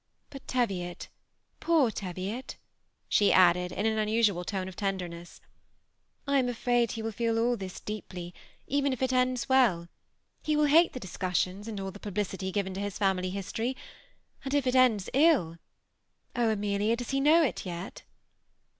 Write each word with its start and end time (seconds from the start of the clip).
But 0.31 0.47
Teviot, 0.47 1.09
poor 1.59 1.91
Teviot!" 1.91 2.55
she 3.07 3.31
added, 3.31 3.71
in 3.71 3.85
an 3.85 3.99
unusual 3.99 4.43
tone 4.43 4.67
of 4.67 4.75
tenderness, 4.75 5.39
^' 6.27 6.27
I 6.27 6.39
am 6.39 6.47
afttdd 6.47 6.93
he 6.93 7.03
will 7.03 7.11
feel 7.11 7.37
all 7.37 7.55
this 7.55 7.79
deeply, 7.79 8.33
even 8.65 8.93
if 8.93 9.03
it 9.03 9.13
ends 9.13 9.47
welL 9.47 9.89
He 10.41 10.55
will 10.55 10.65
hate 10.65 10.93
the 10.93 10.99
discus 10.99 11.37
sions 11.37 11.67
and 11.67 11.79
all 11.79 11.91
the 11.91 11.99
publicity 11.99 12.51
given 12.51 12.73
to 12.73 12.79
his 12.81 12.97
family 12.97 13.29
history; 13.29 13.77
and 14.43 14.55
if 14.55 14.65
it 14.65 14.73
ends 14.73 15.07
ill! 15.13 15.59
Oh, 16.35 16.49
Amelia, 16.49 16.95
does 16.95 17.11
he 17.11 17.19
know 17.19 17.43
it 17.43 17.63
yet 17.63 18.01